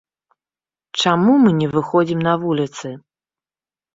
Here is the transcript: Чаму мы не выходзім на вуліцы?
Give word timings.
Чаму 1.01 1.35
мы 1.43 1.51
не 1.59 1.67
выходзім 1.75 2.19
на 2.29 2.33
вуліцы? 2.45 2.87